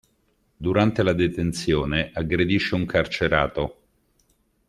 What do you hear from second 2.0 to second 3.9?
aggredisce un carcerato.